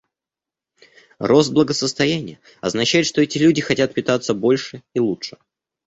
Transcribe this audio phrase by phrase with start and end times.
[1.19, 5.37] Рост благосостояния означает, что эти люди хотят питаться больше и лучше.